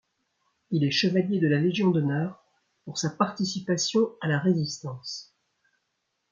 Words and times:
Il 0.71 0.83
est 0.83 0.89
chevalier 0.89 1.37
de 1.39 1.47
la 1.47 1.59
Légion 1.59 1.91
d'honneur 1.91 2.43
pour 2.85 2.97
sa 2.97 3.11
participation 3.11 4.09
à 4.21 4.27
la 4.27 4.39
Résistance. 4.39 5.31